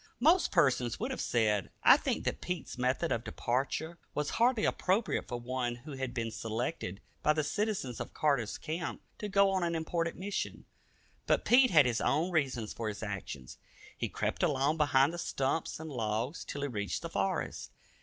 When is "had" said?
5.91-6.11, 11.69-11.85